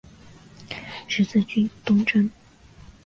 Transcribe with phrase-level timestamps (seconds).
[1.07, 2.27] 十字军东征。